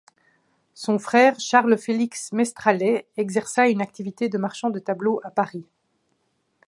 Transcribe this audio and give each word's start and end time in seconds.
Son 0.73 0.97
frère 0.97 1.39
Charles 1.39 1.77
Félix 1.77 2.31
Mestrallet 2.31 3.07
exerça 3.17 3.69
une 3.69 3.83
activité 3.83 4.29
de 4.29 4.39
marchand 4.39 4.71
de 4.71 4.79
tableaux 4.79 5.21
à 5.23 5.29
Paris. 5.29 5.67